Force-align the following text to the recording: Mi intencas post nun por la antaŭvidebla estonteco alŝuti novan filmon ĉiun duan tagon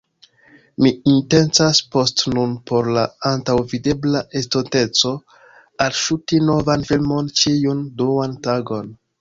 Mi 0.83 0.91
intencas 1.09 1.81
post 1.95 2.23
nun 2.37 2.55
por 2.71 2.89
la 2.95 3.03
antaŭvidebla 3.33 4.23
estonteco 4.41 5.13
alŝuti 5.89 6.43
novan 6.49 6.91
filmon 6.91 7.33
ĉiun 7.43 7.89
duan 8.03 8.39
tagon 8.51 8.95